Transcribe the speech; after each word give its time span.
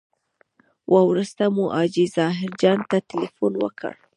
وروسته 0.95 1.43
مو 1.55 1.65
حاجي 1.75 2.05
ظاهر 2.17 2.49
جان 2.61 2.79
ته 2.89 2.97
تیلفون 3.09 3.53
وکړ. 3.59 3.93